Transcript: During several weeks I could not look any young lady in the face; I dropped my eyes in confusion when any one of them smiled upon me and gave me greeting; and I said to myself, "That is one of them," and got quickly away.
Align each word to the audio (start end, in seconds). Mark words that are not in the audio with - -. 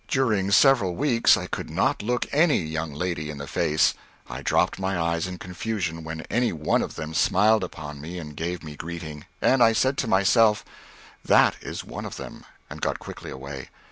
During 0.07 0.49
several 0.49 0.95
weeks 0.95 1.37
I 1.37 1.45
could 1.45 1.69
not 1.69 2.01
look 2.01 2.25
any 2.31 2.57
young 2.57 2.91
lady 2.91 3.29
in 3.29 3.37
the 3.37 3.45
face; 3.45 3.93
I 4.27 4.41
dropped 4.41 4.79
my 4.79 4.99
eyes 4.99 5.27
in 5.27 5.37
confusion 5.37 6.03
when 6.03 6.21
any 6.21 6.51
one 6.51 6.81
of 6.81 6.95
them 6.95 7.13
smiled 7.13 7.63
upon 7.63 8.01
me 8.01 8.17
and 8.17 8.35
gave 8.35 8.63
me 8.63 8.75
greeting; 8.75 9.25
and 9.43 9.61
I 9.61 9.73
said 9.73 9.99
to 9.99 10.07
myself, 10.07 10.65
"That 11.23 11.55
is 11.61 11.83
one 11.83 12.05
of 12.05 12.17
them," 12.17 12.45
and 12.67 12.81
got 12.81 12.97
quickly 12.97 13.29
away. 13.29 13.69